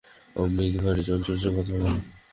[0.35, 1.99] অমিত ভারি চঞ্চল, সে কথা মানি।